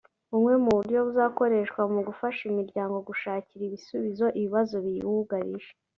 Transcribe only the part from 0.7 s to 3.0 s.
buryo buzakoreshwa mu gufasha imiryango